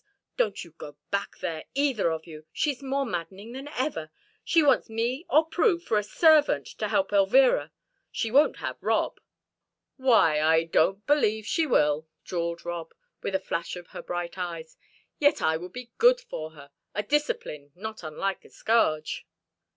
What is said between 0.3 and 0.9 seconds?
Don't you